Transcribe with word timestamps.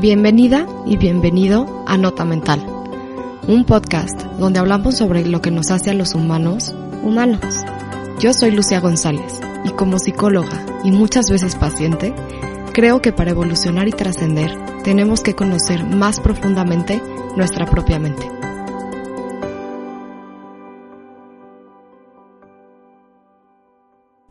Bienvenida 0.00 0.64
y 0.86 0.96
bienvenido 0.96 1.82
a 1.88 1.98
Nota 1.98 2.24
Mental, 2.24 2.64
un 3.48 3.64
podcast 3.64 4.22
donde 4.38 4.60
hablamos 4.60 4.96
sobre 4.96 5.26
lo 5.26 5.42
que 5.42 5.50
nos 5.50 5.72
hace 5.72 5.90
a 5.90 5.94
los 5.94 6.14
humanos 6.14 6.72
humanos. 7.02 7.64
Yo 8.20 8.32
soy 8.32 8.52
Lucia 8.52 8.78
González 8.78 9.40
y 9.64 9.70
como 9.70 9.98
psicóloga 9.98 10.64
y 10.84 10.92
muchas 10.92 11.28
veces 11.28 11.56
paciente, 11.56 12.14
creo 12.72 13.02
que 13.02 13.10
para 13.12 13.32
evolucionar 13.32 13.88
y 13.88 13.90
trascender 13.90 14.52
tenemos 14.84 15.20
que 15.20 15.34
conocer 15.34 15.82
más 15.82 16.20
profundamente 16.20 17.02
nuestra 17.34 17.66
propia 17.66 17.98
mente. 17.98 18.30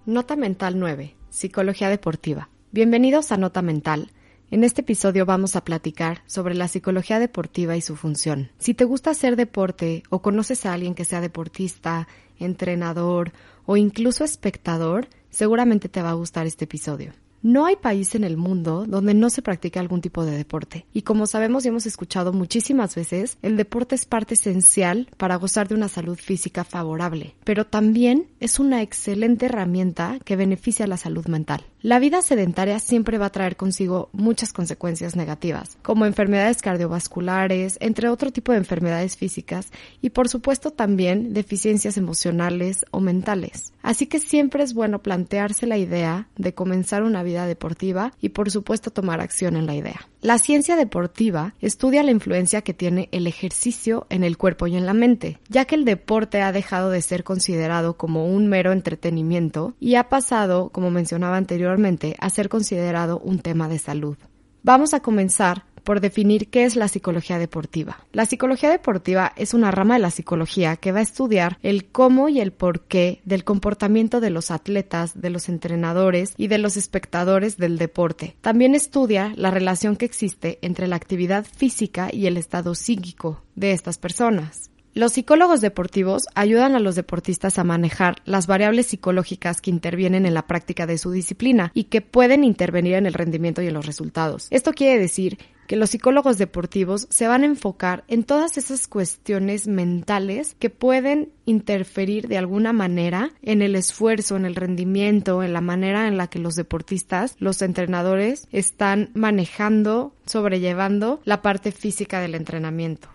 Nota 0.06 0.38
Mental 0.38 0.80
9, 0.80 1.14
Psicología 1.30 1.90
Deportiva. 1.90 2.48
Bienvenidos 2.72 3.34
a 3.34 3.38
Nota 3.38 3.62
Mental 3.62 4.14
en 4.50 4.64
este 4.64 4.82
episodio 4.82 5.26
vamos 5.26 5.56
a 5.56 5.66
platicar 5.66 6.22
sobre 6.26 6.56
la 6.56 6.68
psicología 6.68 7.20
deportiva 7.20 7.76
y 7.76 7.82
su 7.82 7.96
función. 7.96 8.50
Si 8.60 8.74
te 8.74 8.86
gusta 8.86 9.12
hacer 9.12 9.36
deporte 9.36 10.04
o 10.10 10.22
conoces 10.22 10.66
a 10.66 10.74
alguien 10.74 10.96
que 10.96 11.06
sea 11.06 11.20
deportista, 11.20 12.08
entrenador 12.40 13.34
o 13.66 13.76
incluso 13.76 14.24
espectador, 14.24 15.10
seguramente 15.30 15.90
te 15.90 16.02
va 16.02 16.12
a 16.12 16.14
gustar 16.14 16.48
este 16.48 16.66
episodio. 16.66 17.14
No 17.44 17.66
hay 17.68 17.76
país 17.76 18.16
en 18.16 18.24
el 18.24 18.36
mundo 18.36 18.86
donde 18.88 19.14
no 19.14 19.30
se 19.30 19.44
practique 19.44 19.78
algún 19.78 20.02
tipo 20.02 20.26
de 20.26 20.36
deporte. 20.36 20.88
Y 20.92 21.04
como 21.04 21.28
sabemos 21.28 21.64
y 21.64 21.68
hemos 21.68 21.86
escuchado 21.86 22.34
muchísimas 22.34 22.96
veces, 22.96 23.38
el 23.44 23.58
deporte 23.58 23.94
es 23.94 24.06
parte 24.06 24.34
esencial 24.34 25.08
para 25.18 25.36
gozar 25.36 25.68
de 25.68 25.76
una 25.76 25.88
salud 25.88 26.18
física 26.18 26.64
favorable, 26.64 27.36
pero 27.44 27.66
también 27.66 28.28
es 28.40 28.60
una 28.60 28.82
excelente 28.82 29.46
herramienta 29.46 30.18
que 30.26 30.36
beneficia 30.36 30.88
la 30.88 30.98
salud 30.98 31.28
mental. 31.28 31.64
La 31.84 32.00
vida 32.00 32.24
sedentaria 32.24 32.80
siempre 32.80 33.20
va 33.20 33.28
a 33.28 33.32
traer 33.32 33.56
consigo 33.56 34.10
muchas 34.12 34.52
consecuencias 34.52 35.16
negativas, 35.16 35.78
como 35.84 36.08
enfermedades 36.08 36.64
cardiovasculares, 36.64 37.78
entre 37.80 38.10
otro 38.10 38.32
tipo 38.32 38.52
de 38.52 38.58
enfermedades 38.58 39.16
físicas 39.16 39.72
y 40.02 40.10
por 40.10 40.28
supuesto 40.28 40.72
también 40.72 41.36
deficiencias 41.36 41.98
emocionales 41.98 42.84
o 42.90 43.00
mentales. 43.00 43.74
Así 43.84 44.08
que 44.08 44.20
siempre 44.20 44.64
es 44.64 44.74
bueno 44.74 45.04
plantearse 45.04 45.68
la 45.68 45.78
idea 45.78 46.28
de 46.36 46.56
comenzar 46.56 47.04
una 47.04 47.22
vida 47.22 47.46
deportiva 47.46 48.12
y 48.20 48.30
por 48.30 48.50
supuesto 48.50 48.90
tomar 48.90 49.22
acción 49.22 49.56
en 49.56 49.68
la 49.68 49.76
idea. 49.76 50.08
La 50.22 50.40
ciencia 50.40 50.76
deportiva 50.76 51.54
estudia 51.62 52.02
la 52.02 52.10
influencia 52.10 52.64
que 52.64 52.74
tiene 52.74 53.08
el 53.12 53.28
ejercicio 53.28 54.08
en 54.10 54.24
el 54.24 54.36
cuerpo 54.36 54.66
y 54.66 54.76
en 54.76 54.88
la 54.88 54.94
mente, 54.94 55.40
ya 55.48 55.66
que 55.66 55.76
el 55.76 55.86
deporte 55.86 56.42
ha 56.42 56.52
dejado 56.52 56.90
de 56.90 57.04
ser 57.04 57.24
considerado 57.24 57.98
como 57.98 58.26
un 58.26 58.48
mero 58.48 58.72
entretenimiento 58.72 59.76
y 59.80 59.94
ha 59.94 60.10
pasado, 60.10 60.70
como 60.70 60.90
mencionaba 60.90 61.38
anteriormente, 61.38 62.16
a 62.20 62.32
ser 62.32 62.50
considerado 62.50 63.20
un 63.20 63.40
tema 63.40 63.70
de 63.70 63.78
salud. 63.78 64.18
Vamos 64.64 64.96
a 64.96 65.02
comenzar 65.02 65.66
por 65.88 66.02
definir 66.02 66.50
qué 66.50 66.66
es 66.66 66.76
la 66.76 66.90
psicología 66.90 67.40
deportiva. 67.40 68.06
La 68.12 68.26
psicología 68.26 68.70
deportiva 68.70 69.32
es 69.38 69.54
una 69.54 69.72
rama 69.72 69.94
de 69.94 70.02
la 70.02 70.12
psicología 70.12 70.76
que 70.76 70.92
va 70.92 71.00
a 71.00 71.02
estudiar 71.02 71.60
el 71.64 71.86
cómo 71.86 72.28
y 72.28 72.42
el 72.42 72.52
por 72.52 72.82
qué 72.82 73.22
del 73.24 73.46
comportamiento 73.46 74.20
de 74.20 74.30
los 74.30 74.52
atletas, 74.52 75.22
de 75.22 75.30
los 75.30 75.48
entrenadores 75.48 76.34
y 76.36 76.48
de 76.48 76.58
los 76.58 76.76
espectadores 76.76 77.56
del 77.56 77.78
deporte. 77.78 78.36
También 78.42 78.76
estudia 78.76 79.32
la 79.38 79.50
relación 79.50 79.96
que 79.96 80.04
existe 80.04 80.60
entre 80.62 80.88
la 80.88 80.98
actividad 80.98 81.46
física 81.46 82.10
y 82.12 82.26
el 82.26 82.36
estado 82.36 82.76
psíquico 82.76 83.42
de 83.56 83.72
estas 83.72 83.98
personas. 83.98 84.70
Los 84.98 85.14
psicólogos 85.14 85.62
deportivos 85.62 86.26
ayudan 86.34 86.76
a 86.76 86.80
los 86.80 86.96
deportistas 86.96 87.60
a 87.60 87.64
manejar 87.64 88.16
las 88.26 88.48
variables 88.48 88.88
psicológicas 88.88 89.62
que 89.62 89.70
intervienen 89.70 90.26
en 90.26 90.34
la 90.34 90.48
práctica 90.48 90.88
de 90.88 90.98
su 90.98 91.12
disciplina 91.12 91.70
y 91.76 91.84
que 91.84 92.02
pueden 92.02 92.44
intervenir 92.44 92.96
en 92.96 93.06
el 93.06 93.14
rendimiento 93.14 93.62
y 93.62 93.68
en 93.68 93.76
los 93.76 93.86
resultados. 93.86 94.48
Esto 94.50 94.74
quiere 94.74 95.00
decir 95.00 95.38
que 95.68 95.76
los 95.76 95.92
psicólogos 95.92 96.40
deportivos 96.40 97.06
se 97.12 97.28
van 97.28 97.44
a 97.44 97.46
enfocar 97.46 98.06
en 98.08 98.24
todas 98.24 98.58
esas 98.58 98.88
cuestiones 98.88 99.68
mentales 99.68 100.56
que 100.58 100.72
pueden 100.72 101.30
interferir 101.46 102.28
de 102.28 102.40
alguna 102.40 102.74
manera 102.74 103.30
en 103.44 103.62
el 103.62 103.76
esfuerzo, 103.76 104.36
en 104.36 104.46
el 104.46 104.56
rendimiento, 104.56 105.44
en 105.44 105.54
la 105.54 105.62
manera 105.62 106.08
en 106.08 106.18
la 106.18 106.26
que 106.26 106.40
los 106.40 106.56
deportistas, 106.56 107.36
los 107.38 107.62
entrenadores 107.62 108.48
están 108.52 109.12
manejando, 109.14 110.16
sobrellevando 110.26 111.22
la 111.24 111.44
parte 111.44 111.72
física 111.72 112.20
del 112.20 112.34
entrenamiento. 112.34 113.10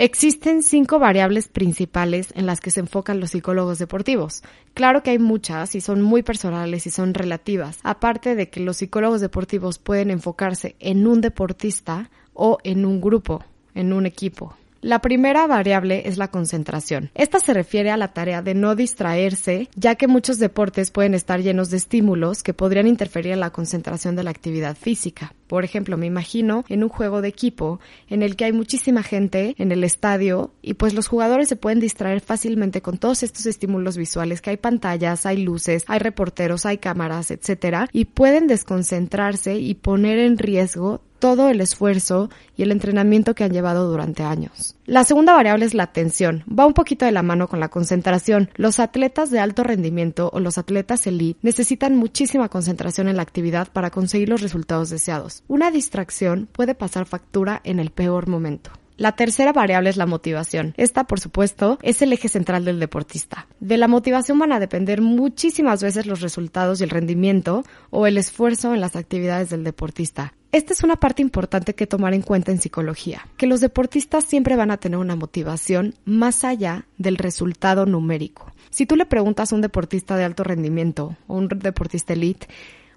Existen 0.00 0.62
cinco 0.62 1.00
variables 1.00 1.48
principales 1.48 2.28
en 2.36 2.46
las 2.46 2.60
que 2.60 2.70
se 2.70 2.78
enfocan 2.78 3.18
los 3.18 3.30
psicólogos 3.30 3.80
deportivos. 3.80 4.44
Claro 4.72 5.02
que 5.02 5.10
hay 5.10 5.18
muchas 5.18 5.74
y 5.74 5.80
son 5.80 6.02
muy 6.02 6.22
personales 6.22 6.86
y 6.86 6.90
son 6.90 7.14
relativas, 7.14 7.80
aparte 7.82 8.36
de 8.36 8.48
que 8.48 8.60
los 8.60 8.76
psicólogos 8.76 9.20
deportivos 9.20 9.80
pueden 9.80 10.12
enfocarse 10.12 10.76
en 10.78 11.04
un 11.08 11.20
deportista 11.20 12.10
o 12.32 12.58
en 12.62 12.86
un 12.86 13.00
grupo, 13.00 13.44
en 13.74 13.92
un 13.92 14.06
equipo. 14.06 14.54
La 14.80 15.00
primera 15.00 15.46
variable 15.48 16.02
es 16.06 16.18
la 16.18 16.28
concentración. 16.28 17.10
Esta 17.14 17.40
se 17.40 17.52
refiere 17.52 17.90
a 17.90 17.96
la 17.96 18.12
tarea 18.12 18.42
de 18.42 18.54
no 18.54 18.76
distraerse, 18.76 19.68
ya 19.74 19.96
que 19.96 20.06
muchos 20.06 20.38
deportes 20.38 20.92
pueden 20.92 21.14
estar 21.14 21.42
llenos 21.42 21.70
de 21.70 21.78
estímulos 21.78 22.44
que 22.44 22.54
podrían 22.54 22.86
interferir 22.86 23.32
en 23.32 23.40
la 23.40 23.50
concentración 23.50 24.14
de 24.14 24.22
la 24.22 24.30
actividad 24.30 24.76
física. 24.76 25.34
Por 25.48 25.64
ejemplo, 25.64 25.96
me 25.96 26.06
imagino 26.06 26.64
en 26.68 26.84
un 26.84 26.90
juego 26.90 27.22
de 27.22 27.28
equipo 27.28 27.80
en 28.08 28.22
el 28.22 28.36
que 28.36 28.44
hay 28.44 28.52
muchísima 28.52 29.02
gente 29.02 29.56
en 29.58 29.72
el 29.72 29.82
estadio 29.82 30.52
y 30.62 30.74
pues 30.74 30.94
los 30.94 31.08
jugadores 31.08 31.48
se 31.48 31.56
pueden 31.56 31.80
distraer 31.80 32.20
fácilmente 32.20 32.80
con 32.80 32.98
todos 32.98 33.24
estos 33.24 33.46
estímulos 33.46 33.96
visuales 33.96 34.40
que 34.40 34.50
hay 34.50 34.58
pantallas, 34.58 35.26
hay 35.26 35.38
luces, 35.38 35.84
hay 35.88 35.98
reporteros, 35.98 36.66
hay 36.66 36.78
cámaras, 36.78 37.32
etcétera, 37.32 37.88
y 37.92 38.04
pueden 38.04 38.46
desconcentrarse 38.46 39.56
y 39.56 39.74
poner 39.74 40.18
en 40.20 40.38
riesgo 40.38 41.02
todo 41.18 41.48
el 41.48 41.60
esfuerzo 41.60 42.30
y 42.56 42.62
el 42.62 42.72
entrenamiento 42.72 43.34
que 43.34 43.44
han 43.44 43.52
llevado 43.52 43.88
durante 43.88 44.22
años. 44.22 44.76
La 44.86 45.04
segunda 45.04 45.34
variable 45.34 45.64
es 45.64 45.74
la 45.74 45.84
atención. 45.84 46.44
Va 46.48 46.66
un 46.66 46.74
poquito 46.74 47.04
de 47.04 47.12
la 47.12 47.22
mano 47.22 47.48
con 47.48 47.60
la 47.60 47.68
concentración. 47.68 48.50
Los 48.56 48.80
atletas 48.80 49.30
de 49.30 49.40
alto 49.40 49.62
rendimiento 49.62 50.30
o 50.32 50.40
los 50.40 50.58
atletas 50.58 51.06
elite 51.06 51.38
necesitan 51.42 51.96
muchísima 51.96 52.48
concentración 52.48 53.08
en 53.08 53.16
la 53.16 53.22
actividad 53.22 53.68
para 53.72 53.90
conseguir 53.90 54.28
los 54.28 54.40
resultados 54.40 54.90
deseados. 54.90 55.42
Una 55.48 55.70
distracción 55.70 56.48
puede 56.52 56.74
pasar 56.74 57.06
factura 57.06 57.60
en 57.64 57.80
el 57.80 57.90
peor 57.90 58.28
momento. 58.28 58.70
La 58.98 59.12
tercera 59.12 59.52
variable 59.52 59.90
es 59.90 59.96
la 59.96 60.06
motivación. 60.06 60.74
Esta, 60.76 61.04
por 61.04 61.20
supuesto, 61.20 61.78
es 61.82 62.02
el 62.02 62.12
eje 62.12 62.28
central 62.28 62.64
del 62.64 62.80
deportista. 62.80 63.46
De 63.60 63.76
la 63.76 63.86
motivación 63.86 64.40
van 64.40 64.50
a 64.50 64.58
depender 64.58 65.02
muchísimas 65.02 65.80
veces 65.80 66.06
los 66.06 66.20
resultados 66.20 66.80
y 66.80 66.84
el 66.84 66.90
rendimiento 66.90 67.62
o 67.90 68.08
el 68.08 68.18
esfuerzo 68.18 68.74
en 68.74 68.80
las 68.80 68.96
actividades 68.96 69.50
del 69.50 69.62
deportista. 69.62 70.34
Esta 70.50 70.72
es 70.72 70.82
una 70.82 70.96
parte 70.96 71.20
importante 71.20 71.74
que 71.74 71.86
tomar 71.86 72.14
en 72.14 72.22
cuenta 72.22 72.50
en 72.52 72.60
psicología, 72.60 73.28
que 73.36 73.46
los 73.46 73.60
deportistas 73.60 74.24
siempre 74.24 74.56
van 74.56 74.70
a 74.70 74.78
tener 74.78 74.98
una 74.98 75.14
motivación 75.14 75.94
más 76.06 76.42
allá 76.42 76.86
del 76.96 77.18
resultado 77.18 77.84
numérico. 77.84 78.50
Si 78.70 78.86
tú 78.86 78.96
le 78.96 79.04
preguntas 79.04 79.52
a 79.52 79.54
un 79.54 79.60
deportista 79.60 80.16
de 80.16 80.24
alto 80.24 80.44
rendimiento 80.44 81.16
o 81.26 81.36
un 81.36 81.48
deportista 81.48 82.14
elite, 82.14 82.48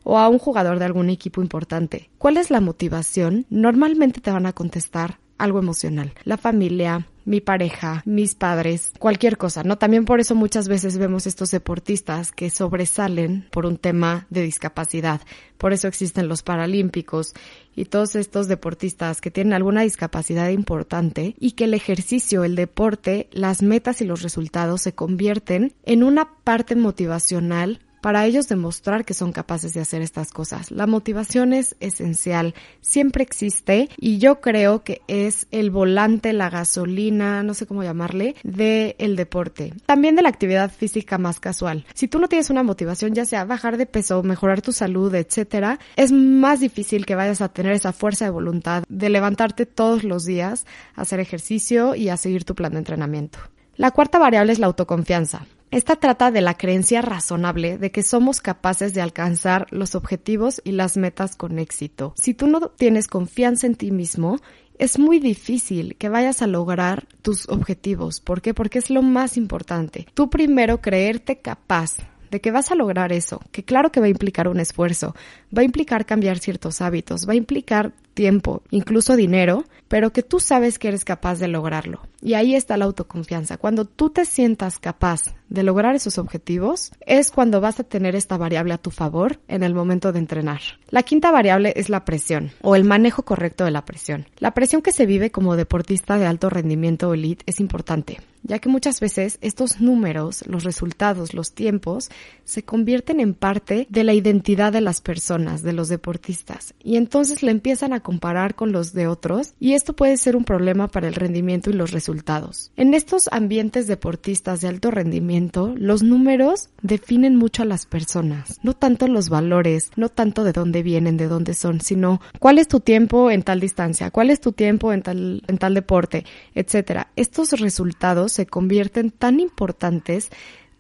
o 0.04 0.18
a 0.18 0.30
un 0.30 0.40
jugador 0.40 0.80
de 0.80 0.86
algún 0.86 1.10
equipo 1.10 1.42
importante, 1.42 2.10
¿cuál 2.18 2.38
es 2.38 2.52
la 2.52 2.62
motivación? 2.62 3.46
Normalmente 3.50 4.22
te 4.22 4.32
van 4.32 4.46
a 4.46 4.54
contestar 4.54 5.20
algo 5.38 5.60
emocional. 5.60 6.14
La 6.24 6.38
familia, 6.38 7.08
mi 7.26 7.42
pareja, 7.42 8.02
mis 8.06 8.36
padres, 8.36 8.94
cualquier 9.00 9.38
cosa, 9.38 9.64
¿no? 9.64 9.78
También 9.78 10.06
por 10.06 10.20
eso 10.20 10.36
muchas 10.36 10.68
veces 10.68 10.98
vemos 10.98 11.28
estos 11.28 11.52
deportistas 11.52 12.32
que 12.32 12.50
sobresalen 12.50 13.48
por 13.52 13.66
un 13.66 13.78
tema 13.78 14.28
de 14.30 14.42
discapacidad. 14.42 15.22
Por 15.58 15.74
eso 15.74 15.88
existen 15.88 16.28
los 16.28 16.44
paralímpicos 16.44 17.34
y 17.76 17.86
todos 17.86 18.16
estos 18.16 18.48
deportistas 18.48 19.22
que 19.22 19.32
tienen 19.32 19.54
alguna 19.54 19.82
discapacidad 19.82 20.50
importante 20.50 21.36
y 21.40 21.52
que 21.52 21.66
el 21.66 21.74
ejercicio, 21.74 22.44
el 22.44 22.56
deporte, 22.56 23.30
las 23.32 23.62
metas 23.62 24.02
y 24.02 24.06
los 24.06 24.22
resultados 24.22 24.82
se 24.82 24.94
convierten 24.94 25.74
en 25.84 26.04
una 26.04 26.36
parte 26.44 26.76
motivacional 26.76 27.80
para 28.02 28.26
ellos 28.26 28.48
demostrar 28.48 29.06
que 29.06 29.14
son 29.14 29.32
capaces 29.32 29.74
de 29.74 29.82
hacer 29.82 30.02
estas 30.02 30.32
cosas. 30.32 30.72
La 30.72 30.88
motivación 30.88 31.54
es 31.54 31.76
esencial, 31.80 32.56
siempre 32.82 33.24
existe 33.24 33.90
y 33.98 34.18
yo 34.18 34.42
creo 34.42 34.84
que 34.84 35.02
es 35.08 35.48
el 35.52 35.72
volante, 35.72 36.34
la 36.34 36.50
gasolina, 36.50 37.44
no 37.44 37.54
sé 37.54 37.66
cómo 37.66 37.84
llamarle, 37.84 38.36
del 38.44 38.96
el 38.98 39.16
deporte. 39.16 39.74
También 39.86 40.16
de 40.16 40.24
la 40.24 40.30
actividad 40.30 40.72
física 40.72 41.18
más 41.18 41.40
casual. 41.40 41.86
Si 41.94 42.08
tú 42.08 42.20
no 42.20 42.28
tienes 42.28 42.50
una 42.50 42.64
motivación, 42.64 43.14
ya 43.14 43.26
sea 43.26 43.46
bajar 43.46 43.78
de 43.78 43.86
peso, 43.86 44.24
mejorar 44.24 44.62
tu 44.62 44.72
salud, 44.72 45.14
etcétera, 45.14 45.80
es 45.96 46.12
más 46.12 46.60
difícil 46.60 47.06
que 47.06 47.16
vayas 47.16 47.42
a 47.42 47.50
tener 47.50 47.74
esa 47.74 47.94
fuerza 47.94 48.26
de 48.26 48.32
voluntad 48.32 48.84
de 48.90 49.10
levantarte 49.10 49.66
todos 49.66 50.04
los 50.04 50.26
días, 50.26 50.66
hacer 50.96 51.20
ejercicio 51.20 51.96
y 51.96 52.10
a 52.10 52.18
seguir 52.18 52.44
tu 52.44 52.56
plan 52.56 52.74
de 52.74 52.80
entrenamiento. 52.80 53.40
La 53.76 53.92
cuarta 53.92 54.20
variable 54.20 54.54
es 54.54 54.60
la 54.60 54.68
autoconfianza. 54.68 55.46
Esta 55.72 55.96
trata 55.96 56.32
de 56.32 56.42
la 56.42 56.58
creencia 56.58 57.02
razonable 57.02 57.78
de 57.78 57.92
que 57.92 58.04
somos 58.04 58.42
capaces 58.42 58.94
de 58.94 59.00
alcanzar 59.00 59.68
los 59.70 59.96
objetivos 59.96 60.62
y 60.66 60.74
las 60.74 60.98
metas 60.98 61.38
con 61.38 61.60
éxito. 61.60 62.14
Si 62.18 62.34
tú 62.34 62.48
no 62.48 62.60
tienes 62.68 63.08
confianza 63.08 63.68
en 63.68 63.76
ti 63.76 63.90
mismo, 63.90 64.42
es 64.78 65.00
muy 65.00 65.20
difícil 65.20 65.96
que 65.96 66.10
vayas 66.10 66.42
a 66.42 66.48
lograr 66.48 67.08
tus 67.22 67.48
objetivos. 67.48 68.20
¿Por 68.20 68.42
qué? 68.42 68.54
Porque 68.54 68.80
es 68.80 68.90
lo 68.90 69.02
más 69.02 69.38
importante. 69.38 70.08
Tú 70.14 70.30
primero 70.30 70.82
creerte 70.82 71.40
capaz 71.40 71.96
de 72.32 72.42
que 72.42 72.52
vas 72.52 72.72
a 72.72 72.76
lograr 72.76 73.14
eso, 73.14 73.40
que 73.54 73.64
claro 73.64 73.94
que 73.94 74.02
va 74.02 74.08
a 74.08 74.10
implicar 74.10 74.50
un 74.50 74.60
esfuerzo, 74.60 75.16
va 75.56 75.62
a 75.62 75.66
implicar 75.66 76.06
cambiar 76.06 76.40
ciertos 76.40 76.82
hábitos, 76.82 77.30
va 77.30 77.32
a 77.32 77.38
implicar 77.38 77.94
tiempo, 78.22 78.62
incluso 78.70 79.16
dinero, 79.16 79.66
pero 79.88 80.14
que 80.14 80.22
tú 80.22 80.40
sabes 80.40 80.78
que 80.78 80.90
eres 80.90 81.04
capaz 81.04 81.40
de 81.40 81.48
lograrlo. 81.48 82.04
Y 82.22 82.36
ahí 82.36 82.54
está 82.54 82.78
la 82.78 82.86
autoconfianza. 82.86 83.58
Cuando 83.58 83.86
tú 83.86 84.12
te 84.12 84.26
sientas 84.26 84.78
capaz 84.78 85.34
de 85.50 85.64
lograr 85.64 85.96
esos 85.96 86.20
objetivos, 86.20 86.92
es 87.08 87.32
cuando 87.32 87.62
vas 87.62 87.80
a 87.80 87.84
tener 87.84 88.16
esta 88.16 88.38
variable 88.38 88.76
a 88.76 88.78
tu 88.78 88.92
favor 88.92 89.40
en 89.48 89.64
el 89.64 89.74
momento 89.74 90.12
de 90.12 90.20
entrenar. 90.20 90.62
La 90.92 91.02
quinta 91.02 91.32
variable 91.32 91.74
es 91.76 91.90
la 91.90 92.06
presión 92.06 92.52
o 92.62 92.76
el 92.76 92.84
manejo 92.84 93.24
correcto 93.24 93.66
de 93.66 93.72
la 93.72 93.86
presión. 93.86 94.28
La 94.38 94.54
presión 94.54 94.84
que 94.84 94.92
se 94.92 95.08
vive 95.08 95.32
como 95.32 95.56
deportista 95.56 96.20
de 96.20 96.28
alto 96.28 96.52
rendimiento 96.52 97.10
o 97.10 97.16
elite 97.16 97.44
es 97.48 97.60
importante 97.60 98.20
ya 98.44 98.60
que 98.60 98.70
muchas 98.70 99.00
veces 99.00 99.38
estos 99.42 99.82
números, 99.82 100.46
los 100.48 100.64
resultados, 100.64 101.34
los 101.34 101.54
tiempos, 101.54 102.10
se 102.44 102.64
convierten 102.64 103.20
en 103.20 103.34
parte 103.34 103.88
de 103.90 104.04
la 104.04 104.14
identidad 104.14 104.74
de 104.74 104.82
las 104.82 105.02
personas, 105.02 105.62
de 105.62 105.74
los 105.74 105.90
deportistas, 105.90 106.74
y 106.84 106.98
entonces 106.98 107.44
le 107.44 107.52
empiezan 107.52 107.94
a 107.94 108.02
comparar 108.12 108.56
con 108.56 108.74
los 108.74 108.92
de 108.92 109.08
otros, 109.08 109.54
y 109.58 109.72
esto 109.72 109.94
puede 109.94 110.18
ser 110.18 110.36
un 110.36 110.44
problema 110.44 110.90
para 110.90 111.08
el 111.08 111.14
rendimiento 111.14 111.70
y 111.70 111.74
los 111.74 111.92
resultados. 111.92 112.74
En 112.76 112.94
estos 112.94 113.30
ambientes 113.32 113.88
deportistas 113.88 114.60
de 114.60 114.68
alto 114.68 114.92
rendimiento, 114.92 115.74
los 115.78 116.04
números 116.04 116.72
definen 116.82 117.38
mucho 117.38 117.64
a 117.64 117.66
las 117.66 117.86
personas, 117.86 118.60
no 118.64 118.74
tanto 118.74 119.08
los 119.08 119.30
valores, 119.30 119.92
no 119.96 120.10
tanto 120.10 120.44
de 120.44 120.52
dónde 120.52 120.84
vienen, 120.84 121.16
de 121.16 121.30
dónde 121.30 121.54
son, 121.54 121.80
sino 121.80 122.20
cuál 122.38 122.60
es 122.60 122.68
tu 122.68 122.82
tiempo 122.82 123.32
en 123.32 123.44
tal 123.44 123.62
distancia, 123.62 124.12
cuál 124.12 124.30
es 124.30 124.42
tu 124.42 124.52
tiempo 124.52 124.92
en 124.92 125.04
tal, 125.04 125.44
en 125.48 125.58
tal 125.58 125.74
deporte, 125.74 126.26
etcétera. 126.54 127.12
Estos 127.16 127.52
resultados 127.62 128.34
se 128.34 128.46
convierten 128.46 129.12
tan 129.12 129.40
importantes 129.40 130.32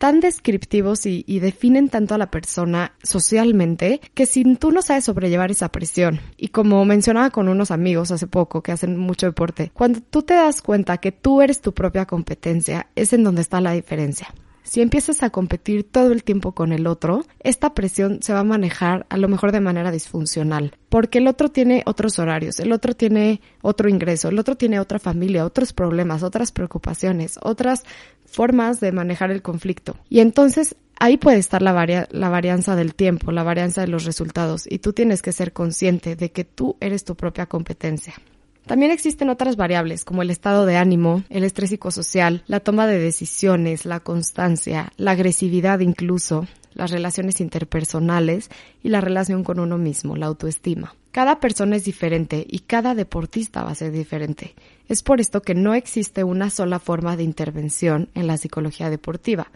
tan 0.01 0.19
descriptivos 0.19 1.06
y, 1.06 1.39
definen 1.39 1.88
tanto 1.88 2.15
a 2.15 2.18
la 2.18 2.31
persona 2.31 2.94
socialmente 3.03 4.01
que 4.15 4.25
si 4.25 4.56
tú 4.56 4.71
no 4.71 4.81
sabes 4.81 5.06
sobrellevar 5.06 5.51
esa 5.51 5.69
presión 5.69 6.19
y 6.38 6.48
como 6.48 6.83
mencionaba 6.86 7.30
con 7.30 7.48
unos 7.48 7.69
amigos 7.69 8.09
hace 8.09 8.25
poco 8.25 8.63
que 8.63 8.71
hacen 8.71 8.98
mucho 8.98 9.27
deporte, 9.27 9.69
cuando 9.75 10.01
tú 10.01 10.24
te 10.24 10.33
das 10.33 10.63
cuenta 10.63 10.98
que 10.98 11.12
tú 11.12 11.44
eres 11.44 11.62
tu 11.62 11.75
propia 11.75 12.07
competencia 12.07 12.88
es 12.95 13.13
en 13.13 13.24
donde 13.24 13.42
está 13.44 13.62
la 13.62 13.74
diferencia. 13.74 14.33
Si 14.63 14.81
empiezas 14.81 15.24
a 15.24 15.30
competir 15.31 15.84
todo 15.84 16.12
el 16.12 16.24
tiempo 16.24 16.54
con 16.54 16.72
el 16.72 16.88
otro, 16.88 17.25
esta 17.40 17.74
presión 17.74 18.22
se 18.22 18.34
va 18.34 18.40
a 18.40 18.44
manejar 18.44 19.06
a 19.10 19.18
lo 19.18 19.28
mejor 19.28 19.52
de 19.52 19.60
manera 19.60 19.92
disfuncional, 19.92 20.78
porque 20.90 21.18
el 21.18 21.28
otro 21.28 21.50
tiene 21.50 21.84
otros 21.86 22.19
horarios, 22.19 22.60
el 22.60 22.72
otro 22.72 22.96
tiene 22.96 23.42
otro 23.62 23.90
ingreso, 23.90 24.30
el 24.30 24.40
otro 24.40 24.56
tiene 24.56 24.80
otra 24.80 25.00
familia, 25.00 25.46
otros 25.46 25.74
problemas, 25.74 26.24
otras 26.24 26.52
preocupaciones, 26.52 27.40
otras 27.42 27.84
formas 28.25 28.80
de 28.80 28.92
manejar 28.92 29.31
el 29.31 29.42
conflicto. 29.42 29.98
Y 30.10 30.19
entonces 30.19 30.75
ahí 31.00 31.18
puede 31.18 31.38
estar 31.40 31.62
la, 31.62 32.08
la 32.10 32.30
varianza 32.30 32.75
del 32.75 32.94
tiempo, 32.94 33.31
la 33.31 33.44
varianza 33.44 33.81
de 33.81 33.88
los 33.88 34.06
resultados, 34.06 34.66
y 34.69 34.80
tú 34.80 34.94
tienes 34.94 35.22
que 35.22 35.31
ser 35.31 35.52
consciente 35.52 36.16
de 36.16 36.31
que 36.31 36.46
tú 36.46 36.78
eres 36.80 37.04
tu 37.04 37.16
propia 37.16 37.48
competencia. 37.48 38.13
También 38.66 38.92
existen 38.92 39.30
otras 39.30 39.56
variables 39.56 40.06
como 40.06 40.22
el 40.22 40.30
estado 40.30 40.66
de 40.66 40.78
ánimo, 40.78 41.24
el 41.30 41.44
estrés 41.44 41.72
psicosocial, 41.72 42.44
la 42.48 42.60
toma 42.60 42.88
de 42.88 43.00
decisiones, 43.00 43.86
la 43.86 44.00
constancia, 44.00 44.94
la 44.98 45.12
agresividad 45.12 45.80
incluso, 45.80 46.48
las 46.74 46.92
relaciones 46.92 47.42
interpersonales 47.42 48.50
y 48.84 48.90
la 48.90 49.02
relación 49.02 49.44
con 49.44 49.60
uno 49.60 49.78
mismo, 49.78 50.16
la 50.16 50.28
autoestima. 50.28 50.96
Cada 51.12 51.40
persona 51.40 51.75
es 51.75 51.84
diferente 51.84 52.46
y 52.50 52.60
cada 52.60 52.96
deportista 52.96 53.63
va 53.63 53.72
a 53.72 53.75
ser 53.75 53.92
diferente. 53.92 54.56
Es 54.88 55.04
por 55.04 55.19
esto 55.19 55.42
que 55.42 55.56
no 55.56 55.74
existe 55.74 56.24
una 56.24 56.50
sola 56.50 56.80
forma 56.80 57.18
de 57.18 57.24
intervención 57.24 58.10
en 58.13 58.28
la 58.28 58.38
psicología 58.38 58.90
deportiva 58.90 59.48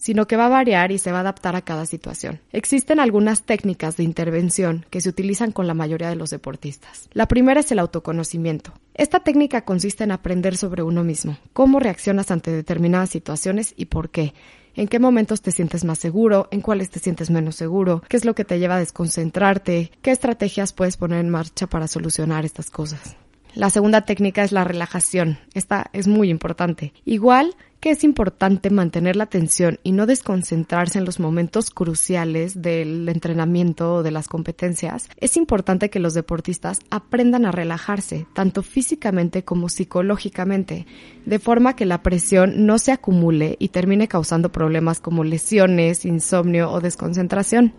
sino 0.00 0.26
que 0.26 0.36
va 0.36 0.46
a 0.46 0.48
variar 0.48 0.92
y 0.92 0.98
se 0.98 1.12
va 1.12 1.18
a 1.18 1.20
adaptar 1.20 1.54
a 1.56 1.60
cada 1.60 1.84
situación. 1.84 2.40
Existen 2.52 2.98
algunas 3.00 3.42
técnicas 3.42 3.98
de 3.98 4.02
intervención 4.02 4.86
que 4.88 5.02
se 5.02 5.10
utilizan 5.10 5.52
con 5.52 5.66
la 5.66 5.74
mayoría 5.74 6.08
de 6.08 6.16
los 6.16 6.30
deportistas. 6.30 7.08
La 7.12 7.28
primera 7.28 7.60
es 7.60 7.70
el 7.70 7.78
autoconocimiento. 7.78 8.72
Esta 8.94 9.20
técnica 9.20 9.64
consiste 9.66 10.02
en 10.04 10.12
aprender 10.12 10.56
sobre 10.56 10.82
uno 10.82 11.04
mismo, 11.04 11.36
cómo 11.52 11.80
reaccionas 11.80 12.30
ante 12.30 12.50
determinadas 12.50 13.10
situaciones 13.10 13.74
y 13.76 13.84
por 13.84 14.08
qué. 14.08 14.32
En 14.74 14.88
qué 14.88 14.98
momentos 14.98 15.42
te 15.42 15.52
sientes 15.52 15.84
más 15.84 15.98
seguro, 15.98 16.48
en 16.50 16.62
cuáles 16.62 16.88
te 16.88 17.00
sientes 17.00 17.28
menos 17.28 17.56
seguro, 17.56 18.02
qué 18.08 18.16
es 18.16 18.24
lo 18.24 18.34
que 18.34 18.46
te 18.46 18.58
lleva 18.58 18.76
a 18.76 18.80
desconcentrarte, 18.80 19.90
qué 20.00 20.12
estrategias 20.12 20.72
puedes 20.72 20.96
poner 20.96 21.20
en 21.20 21.28
marcha 21.28 21.66
para 21.66 21.88
solucionar 21.88 22.46
estas 22.46 22.70
cosas. 22.70 23.16
La 23.54 23.68
segunda 23.70 24.02
técnica 24.02 24.44
es 24.44 24.52
la 24.52 24.64
relajación. 24.64 25.38
Esta 25.54 25.90
es 25.92 26.06
muy 26.06 26.30
importante. 26.30 26.92
Igual 27.04 27.56
que 27.80 27.90
es 27.90 28.04
importante 28.04 28.70
mantener 28.70 29.16
la 29.16 29.24
atención 29.24 29.80
y 29.82 29.92
no 29.92 30.06
desconcentrarse 30.06 30.98
en 30.98 31.06
los 31.06 31.18
momentos 31.18 31.70
cruciales 31.70 32.60
del 32.60 33.08
entrenamiento 33.08 33.94
o 33.94 34.02
de 34.02 34.10
las 34.10 34.28
competencias, 34.28 35.08
es 35.16 35.36
importante 35.36 35.88
que 35.88 35.98
los 35.98 36.14
deportistas 36.14 36.80
aprendan 36.90 37.46
a 37.46 37.52
relajarse, 37.52 38.26
tanto 38.34 38.62
físicamente 38.62 39.44
como 39.44 39.70
psicológicamente, 39.70 40.86
de 41.24 41.38
forma 41.38 41.74
que 41.74 41.86
la 41.86 42.02
presión 42.02 42.66
no 42.66 42.78
se 42.78 42.92
acumule 42.92 43.56
y 43.58 43.68
termine 43.68 44.08
causando 44.08 44.52
problemas 44.52 45.00
como 45.00 45.24
lesiones, 45.24 46.04
insomnio 46.04 46.70
o 46.70 46.80
desconcentración. 46.80 47.72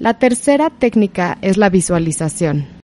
La 0.00 0.18
tercera 0.18 0.68
técnica 0.68 1.38
es 1.42 1.56
la 1.56 1.70
visualización. 1.70 2.81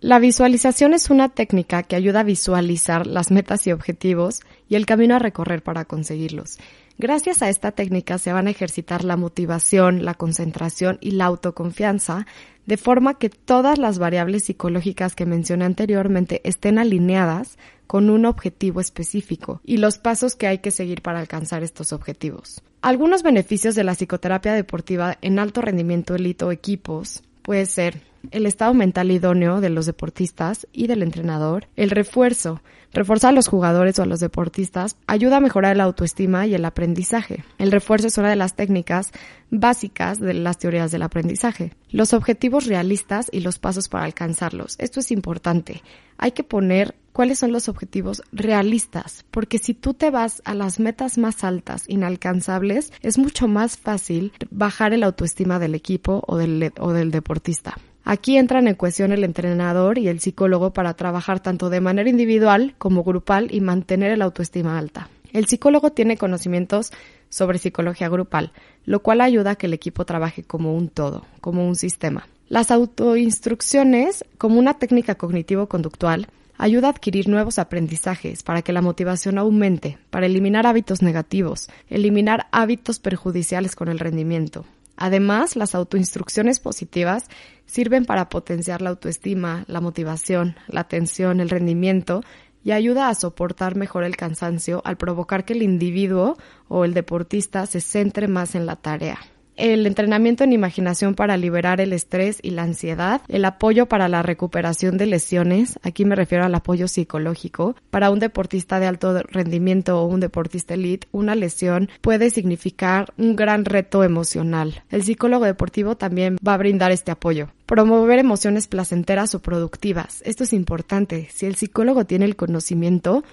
La 0.00 0.20
visualización 0.20 0.94
es 0.94 1.10
una 1.10 1.28
técnica 1.28 1.82
que 1.82 1.96
ayuda 1.96 2.20
a 2.20 2.24
visualizar 2.24 3.08
las 3.08 3.32
metas 3.32 3.66
y 3.66 3.72
objetivos 3.72 4.42
y 4.68 4.76
el 4.76 4.86
camino 4.86 5.16
a 5.16 5.18
recorrer 5.18 5.64
para 5.64 5.86
conseguirlos. 5.86 6.58
Gracias 6.98 7.42
a 7.42 7.48
esta 7.48 7.72
técnica 7.72 8.18
se 8.18 8.32
van 8.32 8.46
a 8.46 8.50
ejercitar 8.50 9.02
la 9.02 9.16
motivación, 9.16 10.04
la 10.04 10.14
concentración 10.14 10.98
y 11.00 11.12
la 11.12 11.24
autoconfianza, 11.24 12.26
de 12.64 12.76
forma 12.76 13.18
que 13.18 13.28
todas 13.28 13.78
las 13.78 13.98
variables 13.98 14.44
psicológicas 14.44 15.16
que 15.16 15.26
mencioné 15.26 15.64
anteriormente 15.64 16.42
estén 16.44 16.78
alineadas 16.78 17.58
con 17.88 18.08
un 18.08 18.24
objetivo 18.24 18.80
específico 18.80 19.60
y 19.64 19.78
los 19.78 19.98
pasos 19.98 20.36
que 20.36 20.46
hay 20.46 20.58
que 20.58 20.70
seguir 20.70 21.02
para 21.02 21.18
alcanzar 21.18 21.64
estos 21.64 21.92
objetivos. 21.92 22.62
Algunos 22.82 23.24
beneficios 23.24 23.74
de 23.74 23.82
la 23.82 23.96
psicoterapia 23.96 24.52
deportiva 24.52 25.18
en 25.22 25.40
alto 25.40 25.60
rendimiento 25.60 26.14
elite 26.14 26.44
o 26.44 26.52
equipos 26.52 27.24
puede 27.42 27.66
ser 27.66 28.07
el 28.30 28.46
estado 28.46 28.74
mental 28.74 29.10
idóneo 29.10 29.60
de 29.60 29.70
los 29.70 29.86
deportistas 29.86 30.66
y 30.72 30.86
del 30.86 31.02
entrenador, 31.02 31.68
el 31.76 31.90
refuerzo, 31.90 32.62
reforzar 32.92 33.30
a 33.30 33.34
los 33.34 33.48
jugadores 33.48 33.98
o 33.98 34.02
a 34.02 34.06
los 34.06 34.20
deportistas, 34.20 34.96
ayuda 35.06 35.38
a 35.38 35.40
mejorar 35.40 35.76
la 35.76 35.84
autoestima 35.84 36.46
y 36.46 36.54
el 36.54 36.64
aprendizaje. 36.64 37.44
El 37.58 37.70
refuerzo 37.72 38.08
es 38.08 38.18
una 38.18 38.30
de 38.30 38.36
las 38.36 38.54
técnicas 38.54 39.12
básicas 39.50 40.18
de 40.20 40.34
las 40.34 40.58
teorías 40.58 40.90
del 40.90 41.02
aprendizaje. 41.02 41.72
Los 41.90 42.12
objetivos 42.12 42.66
realistas 42.66 43.28
y 43.32 43.40
los 43.40 43.58
pasos 43.58 43.88
para 43.88 44.04
alcanzarlos. 44.04 44.76
Esto 44.78 45.00
es 45.00 45.10
importante. 45.10 45.82
Hay 46.18 46.32
que 46.32 46.44
poner 46.44 46.94
cuáles 47.12 47.38
son 47.40 47.52
los 47.52 47.68
objetivos 47.68 48.22
realistas, 48.30 49.24
porque 49.30 49.58
si 49.58 49.74
tú 49.74 49.92
te 49.92 50.10
vas 50.10 50.40
a 50.44 50.54
las 50.54 50.78
metas 50.78 51.18
más 51.18 51.42
altas, 51.44 51.84
inalcanzables, 51.88 52.92
es 53.02 53.18
mucho 53.18 53.48
más 53.48 53.76
fácil 53.76 54.32
bajar 54.50 54.92
el 54.92 55.02
autoestima 55.02 55.58
del 55.58 55.74
equipo 55.74 56.22
o 56.26 56.36
del, 56.36 56.72
o 56.78 56.92
del 56.92 57.10
deportista. 57.10 57.76
Aquí 58.10 58.38
entran 58.38 58.68
en 58.68 58.74
cuestión 58.74 59.12
el 59.12 59.22
entrenador 59.22 59.98
y 59.98 60.08
el 60.08 60.18
psicólogo 60.18 60.72
para 60.72 60.94
trabajar 60.94 61.40
tanto 61.40 61.68
de 61.68 61.82
manera 61.82 62.08
individual 62.08 62.74
como 62.78 63.04
grupal 63.04 63.54
y 63.54 63.60
mantener 63.60 64.12
el 64.12 64.22
autoestima 64.22 64.78
alta. 64.78 65.10
El 65.34 65.44
psicólogo 65.44 65.92
tiene 65.92 66.16
conocimientos 66.16 66.90
sobre 67.28 67.58
psicología 67.58 68.08
grupal, 68.08 68.52
lo 68.86 69.02
cual 69.02 69.20
ayuda 69.20 69.50
a 69.50 69.54
que 69.56 69.66
el 69.66 69.74
equipo 69.74 70.06
trabaje 70.06 70.42
como 70.42 70.74
un 70.74 70.88
todo, 70.88 71.26
como 71.42 71.68
un 71.68 71.76
sistema. 71.76 72.26
Las 72.48 72.70
autoinstrucciones, 72.70 74.24
como 74.38 74.58
una 74.58 74.78
técnica 74.78 75.16
cognitivo-conductual, 75.16 76.28
ayuda 76.56 76.86
a 76.86 76.92
adquirir 76.92 77.28
nuevos 77.28 77.58
aprendizajes 77.58 78.42
para 78.42 78.62
que 78.62 78.72
la 78.72 78.80
motivación 78.80 79.36
aumente, 79.36 79.98
para 80.08 80.24
eliminar 80.24 80.66
hábitos 80.66 81.02
negativos, 81.02 81.68
eliminar 81.90 82.46
hábitos 82.52 83.00
perjudiciales 83.00 83.76
con 83.76 83.88
el 83.88 83.98
rendimiento. 83.98 84.64
Además, 84.98 85.54
las 85.54 85.76
autoinstrucciones 85.76 86.58
positivas 86.58 87.28
sirven 87.66 88.04
para 88.04 88.28
potenciar 88.28 88.82
la 88.82 88.90
autoestima, 88.90 89.64
la 89.68 89.80
motivación, 89.80 90.56
la 90.66 90.80
atención, 90.80 91.40
el 91.40 91.50
rendimiento 91.50 92.22
y 92.64 92.72
ayuda 92.72 93.08
a 93.08 93.14
soportar 93.14 93.76
mejor 93.76 94.02
el 94.02 94.16
cansancio 94.16 94.82
al 94.84 94.96
provocar 94.96 95.44
que 95.44 95.52
el 95.52 95.62
individuo 95.62 96.36
o 96.66 96.84
el 96.84 96.94
deportista 96.94 97.64
se 97.66 97.80
centre 97.80 98.26
más 98.26 98.56
en 98.56 98.66
la 98.66 98.74
tarea 98.74 99.18
el 99.58 99.86
entrenamiento 99.86 100.44
en 100.44 100.52
imaginación 100.52 101.14
para 101.14 101.36
liberar 101.36 101.80
el 101.80 101.92
estrés 101.92 102.38
y 102.42 102.50
la 102.50 102.62
ansiedad, 102.62 103.20
el 103.28 103.44
apoyo 103.44 103.86
para 103.86 104.08
la 104.08 104.22
recuperación 104.22 104.96
de 104.96 105.06
lesiones, 105.06 105.78
aquí 105.82 106.04
me 106.04 106.14
refiero 106.14 106.44
al 106.44 106.54
apoyo 106.54 106.88
psicológico, 106.88 107.76
para 107.90 108.10
un 108.10 108.20
deportista 108.20 108.78
de 108.80 108.86
alto 108.86 109.22
rendimiento 109.24 110.00
o 110.00 110.06
un 110.06 110.20
deportista 110.20 110.74
elite, 110.74 111.08
una 111.12 111.34
lesión 111.34 111.90
puede 112.00 112.30
significar 112.30 113.12
un 113.18 113.36
gran 113.36 113.64
reto 113.64 114.04
emocional. 114.04 114.82
El 114.90 115.02
psicólogo 115.02 115.44
deportivo 115.44 115.96
también 115.96 116.36
va 116.46 116.54
a 116.54 116.58
brindar 116.58 116.92
este 116.92 117.10
apoyo. 117.10 117.48
Promover 117.66 118.18
emociones 118.18 118.68
placenteras 118.68 119.34
o 119.34 119.42
productivas. 119.42 120.22
Esto 120.24 120.44
es 120.44 120.52
importante. 120.52 121.28
Si 121.32 121.46
el 121.46 121.56
psicólogo 121.56 122.06
tiene 122.06 122.24
el 122.24 122.36
conocimiento, 122.36 123.24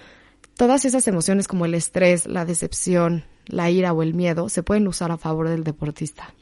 todas 0.56 0.84
esas 0.84 1.06
emociones 1.06 1.48
como 1.48 1.64
el 1.64 1.74
estrés, 1.74 2.26
la 2.26 2.44
decepción, 2.44 3.24
la 3.46 3.70
ira 3.70 3.92
o 3.92 4.02
el 4.02 4.14
miedo 4.14 4.48
se 4.48 4.62
pueden 4.62 4.86
usar 4.88 5.10
a 5.10 5.16
favor 5.16 5.48
del 5.48 5.64
deportista. 5.64 6.34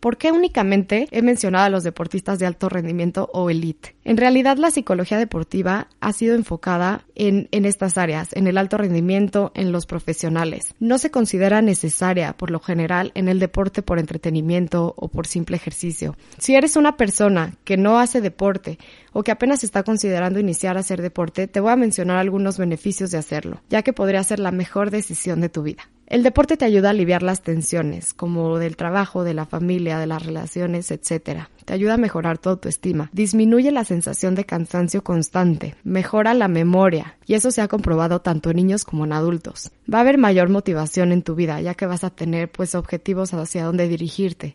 ¿Por 0.00 0.16
qué 0.16 0.32
únicamente 0.32 1.08
he 1.10 1.22
mencionado 1.22 1.66
a 1.66 1.70
los 1.70 1.84
deportistas 1.84 2.38
de 2.38 2.46
alto 2.46 2.68
rendimiento 2.68 3.28
o 3.34 3.50
elite? 3.50 3.96
En 4.02 4.16
realidad 4.16 4.56
la 4.56 4.70
psicología 4.70 5.18
deportiva 5.18 5.88
ha 6.00 6.12
sido 6.12 6.34
enfocada 6.34 7.04
en, 7.14 7.48
en, 7.50 7.66
estas 7.66 7.98
áreas, 7.98 8.30
en 8.32 8.46
el 8.46 8.56
alto 8.56 8.78
rendimiento, 8.78 9.52
en 9.54 9.72
los 9.72 9.84
profesionales. 9.84 10.74
No 10.80 10.96
se 10.96 11.10
considera 11.10 11.60
necesaria, 11.60 12.32
por 12.32 12.50
lo 12.50 12.60
general, 12.60 13.12
en 13.14 13.28
el 13.28 13.38
deporte 13.38 13.82
por 13.82 13.98
entretenimiento 13.98 14.94
o 14.96 15.08
por 15.08 15.26
simple 15.26 15.56
ejercicio. 15.56 16.16
Si 16.38 16.54
eres 16.54 16.76
una 16.76 16.96
persona 16.96 17.54
que 17.64 17.76
no 17.76 17.98
hace 17.98 18.22
deporte 18.22 18.78
o 19.12 19.22
que 19.22 19.32
apenas 19.32 19.64
está 19.64 19.82
considerando 19.82 20.40
iniciar 20.40 20.76
a 20.76 20.80
hacer 20.80 21.02
deporte, 21.02 21.46
te 21.46 21.60
voy 21.60 21.72
a 21.72 21.76
mencionar 21.76 22.18
algunos 22.18 22.56
beneficios 22.56 23.10
de 23.10 23.18
hacerlo, 23.18 23.60
ya 23.68 23.82
que 23.82 23.92
podría 23.92 24.24
ser 24.24 24.38
la 24.38 24.50
mejor 24.50 24.90
decisión 24.90 25.40
de 25.40 25.50
tu 25.50 25.62
vida. 25.62 25.88
El 26.10 26.24
deporte 26.24 26.56
te 26.56 26.64
ayuda 26.64 26.88
a 26.88 26.90
aliviar 26.90 27.22
las 27.22 27.42
tensiones, 27.42 28.14
como 28.14 28.58
del 28.58 28.76
trabajo, 28.76 29.22
de 29.22 29.32
la 29.32 29.46
familia, 29.46 30.00
de 30.00 30.08
las 30.08 30.26
relaciones, 30.26 30.90
etc. 30.90 31.42
Te 31.64 31.72
ayuda 31.72 31.94
a 31.94 31.98
mejorar 31.98 32.38
tu 32.38 32.48
autoestima, 32.48 33.10
disminuye 33.12 33.70
la 33.70 33.84
sensación 33.90 34.36
de 34.36 34.44
cansancio 34.44 35.02
constante, 35.02 35.74
mejora 35.82 36.32
la 36.32 36.46
memoria, 36.46 37.16
y 37.26 37.34
eso 37.34 37.50
se 37.50 37.60
ha 37.60 37.66
comprobado 37.66 38.20
tanto 38.20 38.50
en 38.50 38.56
niños 38.56 38.84
como 38.84 39.04
en 39.04 39.12
adultos. 39.12 39.72
Va 39.92 39.98
a 39.98 40.02
haber 40.02 40.16
mayor 40.16 40.48
motivación 40.48 41.10
en 41.10 41.22
tu 41.22 41.34
vida, 41.34 41.60
ya 41.60 41.74
que 41.74 41.86
vas 41.86 42.04
a 42.04 42.10
tener 42.10 42.52
pues 42.52 42.76
objetivos 42.76 43.34
hacia 43.34 43.64
dónde 43.64 43.88
dirigirte. 43.88 44.54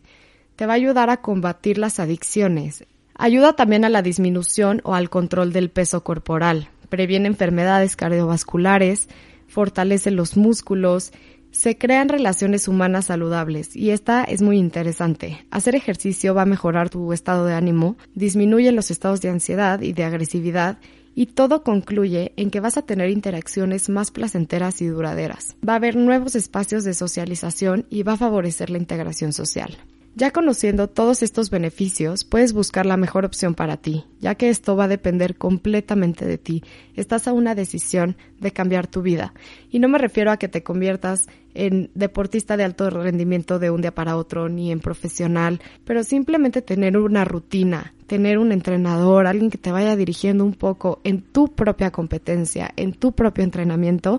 Te 0.56 0.64
va 0.64 0.72
a 0.72 0.76
ayudar 0.76 1.10
a 1.10 1.18
combatir 1.18 1.76
las 1.76 2.00
adicciones. 2.00 2.86
Ayuda 3.14 3.52
también 3.52 3.84
a 3.84 3.90
la 3.90 4.00
disminución 4.00 4.80
o 4.84 4.94
al 4.94 5.10
control 5.10 5.52
del 5.52 5.68
peso 5.68 6.02
corporal. 6.02 6.70
Previene 6.88 7.28
enfermedades 7.28 7.94
cardiovasculares, 7.94 9.06
fortalece 9.48 10.10
los 10.10 10.38
músculos, 10.38 11.12
se 11.56 11.78
crean 11.78 12.10
relaciones 12.10 12.68
humanas 12.68 13.06
saludables 13.06 13.74
y 13.74 13.90
esta 13.90 14.24
es 14.24 14.42
muy 14.42 14.58
interesante. 14.58 15.46
Hacer 15.50 15.74
ejercicio 15.74 16.34
va 16.34 16.42
a 16.42 16.46
mejorar 16.46 16.90
tu 16.90 17.14
estado 17.14 17.46
de 17.46 17.54
ánimo, 17.54 17.96
disminuye 18.14 18.70
los 18.72 18.90
estados 18.90 19.22
de 19.22 19.30
ansiedad 19.30 19.80
y 19.80 19.94
de 19.94 20.04
agresividad 20.04 20.78
y 21.14 21.26
todo 21.26 21.62
concluye 21.62 22.34
en 22.36 22.50
que 22.50 22.60
vas 22.60 22.76
a 22.76 22.82
tener 22.82 23.08
interacciones 23.08 23.88
más 23.88 24.10
placenteras 24.10 24.82
y 24.82 24.86
duraderas. 24.86 25.56
Va 25.66 25.72
a 25.72 25.76
haber 25.76 25.96
nuevos 25.96 26.36
espacios 26.36 26.84
de 26.84 26.92
socialización 26.92 27.86
y 27.88 28.02
va 28.02 28.12
a 28.12 28.18
favorecer 28.18 28.68
la 28.68 28.76
integración 28.76 29.32
social. 29.32 29.78
Ya 30.18 30.30
conociendo 30.30 30.88
todos 30.88 31.22
estos 31.22 31.50
beneficios, 31.50 32.24
puedes 32.24 32.54
buscar 32.54 32.86
la 32.86 32.96
mejor 32.96 33.26
opción 33.26 33.54
para 33.54 33.76
ti, 33.76 34.06
ya 34.18 34.34
que 34.34 34.48
esto 34.48 34.74
va 34.74 34.84
a 34.84 34.88
depender 34.88 35.36
completamente 35.36 36.24
de 36.24 36.38
ti. 36.38 36.64
Estás 36.94 37.28
a 37.28 37.34
una 37.34 37.54
decisión 37.54 38.16
de 38.40 38.50
cambiar 38.50 38.86
tu 38.86 39.02
vida. 39.02 39.34
Y 39.70 39.78
no 39.78 39.88
me 39.88 39.98
refiero 39.98 40.30
a 40.30 40.38
que 40.38 40.48
te 40.48 40.62
conviertas 40.62 41.26
en 41.52 41.90
deportista 41.94 42.56
de 42.56 42.64
alto 42.64 42.88
rendimiento 42.88 43.58
de 43.58 43.68
un 43.68 43.82
día 43.82 43.94
para 43.94 44.16
otro, 44.16 44.48
ni 44.48 44.72
en 44.72 44.80
profesional, 44.80 45.60
pero 45.84 46.02
simplemente 46.02 46.62
tener 46.62 46.96
una 46.96 47.26
rutina, 47.26 47.92
tener 48.06 48.38
un 48.38 48.52
entrenador, 48.52 49.26
alguien 49.26 49.50
que 49.50 49.58
te 49.58 49.70
vaya 49.70 49.96
dirigiendo 49.96 50.46
un 50.46 50.54
poco 50.54 50.98
en 51.04 51.20
tu 51.20 51.48
propia 51.48 51.90
competencia, 51.90 52.72
en 52.76 52.94
tu 52.94 53.12
propio 53.12 53.44
entrenamiento, 53.44 54.18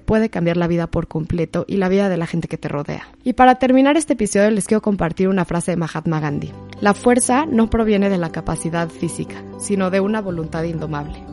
puede 0.00 0.30
cambiar 0.30 0.56
la 0.56 0.66
vida 0.66 0.86
por 0.86 1.08
completo 1.08 1.64
y 1.68 1.76
la 1.76 1.88
vida 1.88 2.08
de 2.08 2.16
la 2.16 2.26
gente 2.26 2.48
que 2.48 2.58
te 2.58 2.68
rodea. 2.68 3.08
Y 3.24 3.34
para 3.34 3.56
terminar 3.56 3.96
este 3.96 4.14
episodio 4.14 4.50
les 4.50 4.66
quiero 4.66 4.82
compartir 4.82 5.28
una 5.28 5.44
frase 5.44 5.72
de 5.72 5.76
Mahatma 5.76 6.20
Gandhi. 6.20 6.52
La 6.80 6.94
fuerza 6.94 7.46
no 7.46 7.70
proviene 7.70 8.10
de 8.10 8.18
la 8.18 8.30
capacidad 8.30 8.88
física, 8.88 9.42
sino 9.58 9.90
de 9.90 10.00
una 10.00 10.20
voluntad 10.20 10.64
indomable. 10.64 11.24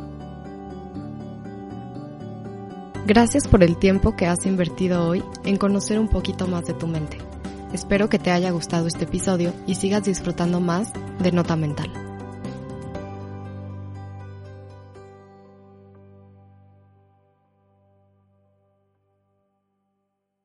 Gracias 3.05 3.47
por 3.49 3.63
el 3.63 3.77
tiempo 3.77 4.15
que 4.15 4.27
has 4.27 4.45
invertido 4.45 5.05
hoy 5.05 5.23
en 5.43 5.57
conocer 5.57 5.99
un 5.99 6.07
poquito 6.07 6.47
más 6.47 6.65
de 6.65 6.73
tu 6.73 6.87
mente. 6.87 7.17
Espero 7.73 8.07
que 8.07 8.19
te 8.19 8.31
haya 8.31 8.51
gustado 8.51 8.87
este 8.87 9.03
episodio 9.03 9.51
y 9.67 9.75
sigas 9.75 10.03
disfrutando 10.03 10.61
más 10.61 10.93
de 11.19 11.31
Nota 11.31 11.55
Mental. 11.55 11.91